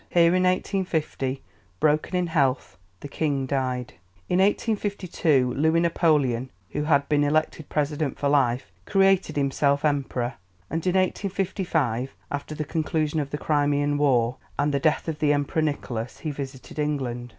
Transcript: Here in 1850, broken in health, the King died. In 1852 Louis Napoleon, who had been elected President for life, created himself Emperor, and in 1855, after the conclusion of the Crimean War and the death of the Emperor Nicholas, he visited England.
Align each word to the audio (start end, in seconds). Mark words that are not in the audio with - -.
Here 0.09 0.33
in 0.33 0.41
1850, 0.45 1.43
broken 1.79 2.15
in 2.15 2.25
health, 2.25 2.75
the 3.01 3.07
King 3.07 3.45
died. 3.45 3.93
In 4.29 4.39
1852 4.39 5.53
Louis 5.53 5.79
Napoleon, 5.79 6.49
who 6.71 6.81
had 6.85 7.07
been 7.07 7.23
elected 7.23 7.69
President 7.69 8.17
for 8.17 8.27
life, 8.27 8.71
created 8.87 9.35
himself 9.35 9.85
Emperor, 9.85 10.33
and 10.71 10.83
in 10.87 10.95
1855, 10.95 12.15
after 12.31 12.55
the 12.55 12.65
conclusion 12.65 13.19
of 13.19 13.29
the 13.29 13.37
Crimean 13.37 13.99
War 13.99 14.37
and 14.57 14.73
the 14.73 14.79
death 14.79 15.07
of 15.07 15.19
the 15.19 15.33
Emperor 15.33 15.61
Nicholas, 15.61 16.17
he 16.21 16.31
visited 16.31 16.79
England. 16.79 17.29